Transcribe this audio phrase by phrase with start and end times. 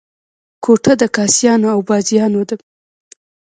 [0.63, 2.55] کوټه د کاسيانو او بازیانو ده.